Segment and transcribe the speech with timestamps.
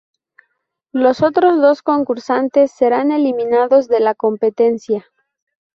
[0.93, 5.05] Los otros dos concursantes serán eliminados de la competencia.